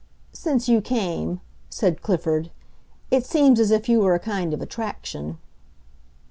[0.33, 2.49] "Since you came," said Clifford.
[3.11, 5.37] "It seems as if you were a kind of attraction."